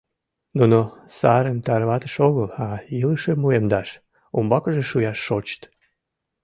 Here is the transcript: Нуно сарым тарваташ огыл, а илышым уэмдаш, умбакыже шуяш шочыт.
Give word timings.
Нуно 0.57 0.79
сарым 1.17 1.57
тарваташ 1.65 2.15
огыл, 2.27 2.47
а 2.65 2.67
илышым 2.99 3.39
уэмдаш, 3.45 3.89
умбакыже 4.37 4.83
шуяш 4.89 5.17
шочыт. 5.27 5.61